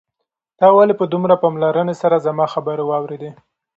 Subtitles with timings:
[0.59, 3.31] تا ولې په دومره پاملرنې سره زما خبرې واورېدې؟